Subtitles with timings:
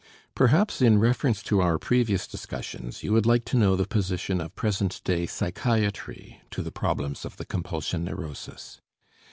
[0.33, 4.55] Perhaps in reference to our previous discussions, you would like to know the position of
[4.55, 8.81] present day psychiatry to the problems of the compulsion neurosis.